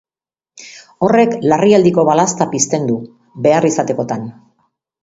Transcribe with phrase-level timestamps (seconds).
[1.07, 2.99] Horrek larrialdiko balazta pizten du,
[3.49, 4.27] behar izatekotan.